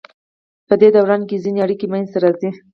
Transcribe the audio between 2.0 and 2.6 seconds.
ته راځي.